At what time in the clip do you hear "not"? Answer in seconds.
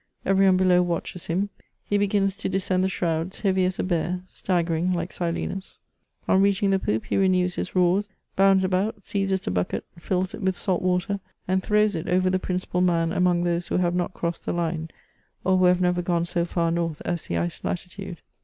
13.93-14.15